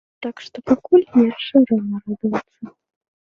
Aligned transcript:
Так 0.25 0.39
што 0.45 0.61
пакуль 0.69 1.03
яшчэ 1.31 1.61
рана 1.71 1.97
радавацца. 2.05 2.63